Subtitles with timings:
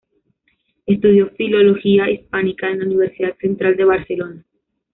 [0.87, 4.43] Estudió filología hispánica en la Universidad Central de Barcelona.